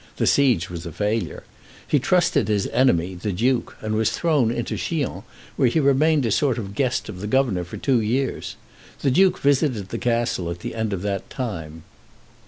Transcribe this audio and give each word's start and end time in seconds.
The 0.17 0.25
siege 0.25 0.67
was 0.67 0.87
a 0.87 0.91
failure. 0.91 1.43
He 1.87 1.99
trusted 1.99 2.47
his 2.47 2.65
enemy, 2.69 3.13
the 3.13 3.31
duke, 3.31 3.77
and 3.81 3.93
was 3.93 4.09
thrown 4.09 4.49
into 4.49 4.75
Chillon, 4.75 5.21
where 5.57 5.67
he 5.67 5.79
remained 5.79 6.25
a 6.25 6.31
sort 6.31 6.57
of 6.57 6.73
guest 6.73 7.07
of 7.07 7.21
the 7.21 7.27
governor 7.27 7.63
for 7.63 7.77
two 7.77 8.01
years. 8.01 8.55
The 9.01 9.11
duke 9.11 9.37
visited 9.37 9.89
the 9.89 9.99
castle 9.99 10.49
at 10.49 10.61
the 10.61 10.73
end 10.73 10.91
of 10.91 11.03
that 11.03 11.29
time. 11.29 11.83